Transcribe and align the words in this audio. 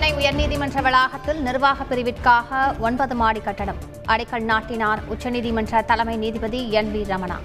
சென்னை 0.00 0.18
உயர்நீதிமன்ற 0.18 0.82
வளாகத்தில் 0.82 1.40
நிர்வாக 1.42 1.84
பிரிவிற்காக 1.84 2.78
ஒன்பது 2.78 3.14
மாடி 3.14 3.40
கட்டடம். 3.40 3.78
அடிக்கல் 4.08 4.44
நாட்டினார் 4.50 5.00
உச்சநீதிமன்ற 5.08 5.84
தலைமை 5.84 6.16
நீதிபதி 6.16 6.60
என் 6.70 6.90
வி 6.94 7.00
ரமணா. 7.12 7.38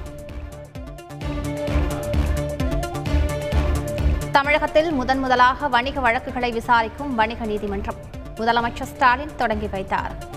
தமிழகத்தில் 4.32 4.92
முதன் 4.92 5.20
முதலாக 5.20 5.68
வணிக 5.68 6.00
வழக்குகளை 6.00 6.52
விசாரிக்கும் 6.52 7.16
வணிக 7.16 7.46
நீதிமன்றம். 7.46 8.00
முதலமைச்சர் 8.36 8.92
ஸ்டாலின் 8.94 9.36
தொடங்கி 9.36 9.68
வைத்தார். 9.68 10.33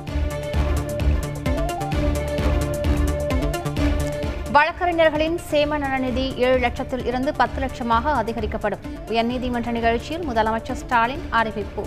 வழக்கறிஞர்களின் 4.56 5.38
சேம 5.50 5.78
நலநிதி 5.82 6.34
ஏழு 6.44 6.58
லட்சத்தில் 6.58 7.04
இருந்து 7.04 7.34
பத்து 7.34 7.58
லட்சமாக 7.62 8.04
அதிகரிக்கப்படும். 8.20 8.84
உயர்நீதிமன்ற 9.08 9.70
நிகழ்ச்சியில் 9.76 10.24
முதலமைச்சர் 10.28 10.78
ஸ்டாலின் 10.82 11.24
அறிவிப்பு. 11.30 11.82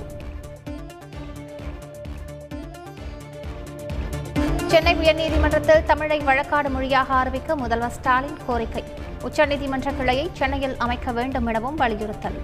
சென்னை 4.67 4.93
உயர்நீதிமன்றத்தில் 4.95 5.81
தமிழை 5.84 6.20
வழக்காடு 6.20 6.70
மொழியாக 6.70 7.13
அறிவிக்க 7.13 7.55
முதல்வர் 7.55 7.95
ஸ்டாலின் 7.98 8.38
கோரிக்கை. 8.48 8.84
உச்சநீதிமன்ற 9.23 9.95
கிளையை 10.01 10.29
சென்னையில் 10.34 10.77
அமைக்க 10.77 11.12
வேண்டும் 11.12 11.45
எனவும் 11.45 11.76
வலியுறுத்தல். 11.76 12.38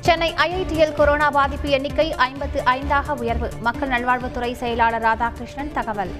சென்னை 0.00 0.32
ஐஐடியில் 0.48 0.94
கொரோனா 0.94 1.30
பாதிப்பு 1.30 1.70
எண்ணிக்கை 1.70 2.14
ஐம்பத்து 2.28 2.62
ஐந்தாக 2.76 3.16
உயர்வு. 3.22 3.50
மக்கள் 3.68 3.88
நல்வாழ்வுத்துறை 3.88 4.52
செயலாளர் 4.64 5.02
ராதாகிருஷ்ணன் 5.02 5.72
தகவல். 5.72 6.14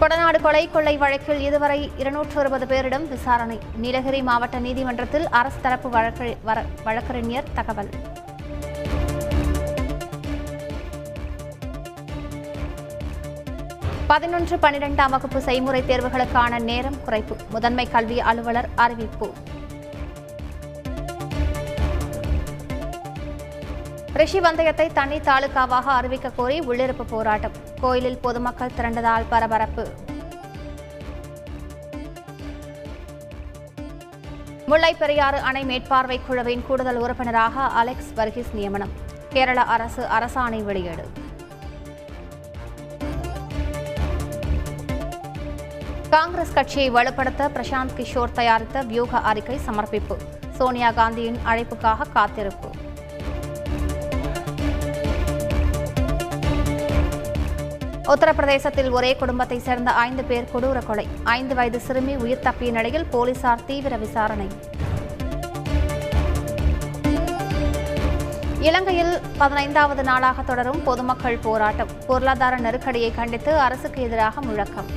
கொடநாடு 0.00 0.40
கொலை 0.40 0.70
கொள்ளை 0.70 0.96
வழக்கில் 0.96 1.40
இதுவரை 1.40 1.92
இருநூற்று 1.96 2.40
அறுபது 2.40 2.66
பேரிடம் 2.66 3.08
விசாரணை. 3.08 3.58
நீலகிரி 3.76 4.22
மாவட்ட 4.22 4.58
நீதிமன்றத்தில் 4.58 5.28
அரசு 5.28 5.60
தரப்பு 5.62 5.88
வழக்கு- 5.88 6.36
வழக்கறிஞர் 6.84 7.44
தகவல். 7.54 7.88
பதினொன்று 14.06 14.56
பனிரெண்டாம் 14.56 15.10
வகுப்பு 15.10 15.40
செய்முறை 15.40 15.82
தேர்வுகளுக்கான 15.82 16.58
நேரம் 16.58 16.96
குறைப்பு. 17.06 17.36
முதன்மை 17.50 17.90
கல்வி 17.90 18.20
அலுவலர் 18.20 18.68
அறிவிப்பு. 18.74 19.32
ரிஷி 24.16 24.40
வந்தயத்தை 24.40 24.90
தனி 24.92 25.18
தாலுகாவாக 25.18 25.92
அறிவிக்க 25.92 26.30
கோரி 26.30 26.60
உள்ளிருப்பு 26.60 27.02
போராட்டம். 27.02 27.50
கோயிலில் 27.80 28.18
பொதுமக்கள் 28.18 28.70
திரண்டதால் 28.76 29.24
பரபரப்பு. 29.28 29.88
முல்லைப்பெரியாறு 34.68 35.40
அணை 35.40 35.64
மேற்பார்வை 35.64 36.20
குழுவின் 36.26 36.64
கூடுதல் 36.66 36.96
உறுப்பினராக 36.96 37.60
அலெக்ஸ் 37.60 38.12
வர்கீஸ் 38.16 38.52
நியமனம். 38.52 38.90
கேரள 39.28 39.62
அரசு 39.62 40.06
அரசாணை 40.18 40.62
வெளியீடு. 40.62 41.10
காங்கிரஸ் 46.10 46.52
கட்சியை 46.52 46.90
வலுப்படுத்த 46.90 47.48
பிரசாந்த் 47.54 47.94
கிஷோர் 47.96 48.32
தயாரித்த 48.32 48.82
வியூக 48.82 49.18
அறிக்கை 49.18 49.58
சமர்ப்பிப்பு. 49.58 50.16
சோனியா 50.50 50.90
காந்தியின் 50.90 51.38
அழைப்புக்காக 51.46 52.10
காத்திருப்பு. 52.12 52.68
உத்தரப்பிரதேசத்தில் 58.06 58.90
ஒரே 58.90 59.16
குடும்பத்தை 59.16 59.58
சேர்ந்த 59.58 59.90
ஐந்து 59.90 60.24
பேர் 60.24 60.48
கொடூர 60.54 60.86
கொலை. 60.86 61.06
ஐந்து 61.24 61.54
வயது 61.54 61.80
சிறுமி 61.80 62.14
உயிர் 62.16 62.44
தப்பிய 62.44 62.70
நிலையில் 62.70 63.06
போலீசார் 63.14 63.64
தீவிர 63.64 63.96
விசாரணை. 63.96 64.48
இலங்கையில் 68.60 69.20
பதினைந்தாவது 69.38 70.02
நாளாக 70.02 70.42
தொடரும் 70.42 70.82
பொதுமக்கள் 70.82 71.38
போராட்டம். 71.42 71.88
பொருளாதார 72.06 72.56
நெருக்கடியை 72.56 73.10
கண்டித்து 73.14 73.58
அரசுக்கு 73.58 74.02
எதிராக 74.02 74.40
முழக்கம். 74.40 74.88